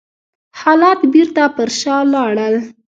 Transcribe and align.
حالات 0.61 0.99
بېرته 1.13 1.43
پر 1.55 1.69
شا 1.79 1.97
لاړل. 2.13 2.55